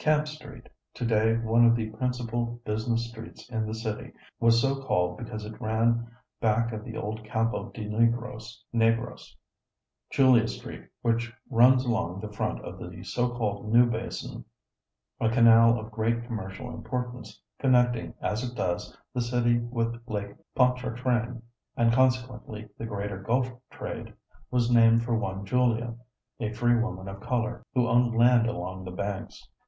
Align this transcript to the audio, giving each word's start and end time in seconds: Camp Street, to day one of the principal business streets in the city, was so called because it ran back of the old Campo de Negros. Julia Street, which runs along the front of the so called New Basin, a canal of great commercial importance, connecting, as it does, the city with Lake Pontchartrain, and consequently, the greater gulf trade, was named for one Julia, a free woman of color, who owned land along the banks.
Camp 0.00 0.26
Street, 0.26 0.68
to 0.94 1.04
day 1.06 1.36
one 1.36 1.64
of 1.64 1.76
the 1.76 1.90
principal 1.90 2.60
business 2.64 3.08
streets 3.08 3.48
in 3.48 3.66
the 3.68 3.72
city, 3.72 4.12
was 4.40 4.60
so 4.60 4.82
called 4.82 5.16
because 5.16 5.44
it 5.44 5.60
ran 5.60 6.10
back 6.40 6.72
of 6.72 6.82
the 6.82 6.96
old 6.96 7.22
Campo 7.22 7.70
de 7.70 7.84
Negros. 7.88 9.34
Julia 10.10 10.48
Street, 10.48 10.88
which 11.02 11.32
runs 11.48 11.84
along 11.84 12.18
the 12.18 12.32
front 12.32 12.60
of 12.64 12.80
the 12.80 13.04
so 13.04 13.28
called 13.28 13.72
New 13.72 13.86
Basin, 13.88 14.44
a 15.20 15.30
canal 15.30 15.78
of 15.78 15.92
great 15.92 16.24
commercial 16.24 16.68
importance, 16.74 17.40
connecting, 17.60 18.12
as 18.20 18.42
it 18.42 18.56
does, 18.56 18.98
the 19.14 19.20
city 19.20 19.58
with 19.60 19.96
Lake 20.08 20.34
Pontchartrain, 20.56 21.40
and 21.76 21.92
consequently, 21.92 22.68
the 22.76 22.86
greater 22.86 23.22
gulf 23.22 23.52
trade, 23.70 24.12
was 24.50 24.68
named 24.68 25.04
for 25.04 25.16
one 25.16 25.44
Julia, 25.46 25.94
a 26.40 26.52
free 26.52 26.74
woman 26.74 27.06
of 27.06 27.20
color, 27.20 27.64
who 27.72 27.86
owned 27.86 28.18
land 28.18 28.48
along 28.48 28.82
the 28.82 28.90
banks. 28.90 29.48